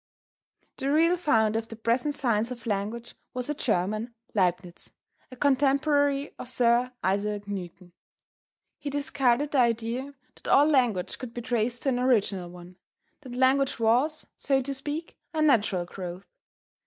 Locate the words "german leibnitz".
3.53-4.89